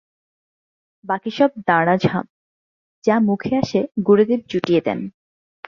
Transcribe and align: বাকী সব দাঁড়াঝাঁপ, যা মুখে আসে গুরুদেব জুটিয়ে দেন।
বাকী 1.05 1.31
সব 1.31 1.51
দাঁড়াঝাঁপ, 1.67 2.25
যা 3.03 3.15
মুখে 3.19 3.51
আসে 3.57 3.79
গুরুদেব 4.07 4.41
জুটিয়ে 4.49 4.81
দেন। 4.85 4.99